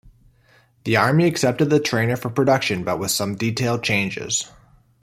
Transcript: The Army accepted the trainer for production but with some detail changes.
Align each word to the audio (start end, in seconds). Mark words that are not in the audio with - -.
The 0.83 0.97
Army 0.97 1.25
accepted 1.27 1.69
the 1.69 1.79
trainer 1.79 2.15
for 2.17 2.31
production 2.31 2.83
but 2.83 2.97
with 2.97 3.11
some 3.11 3.35
detail 3.35 3.77
changes. 3.79 4.49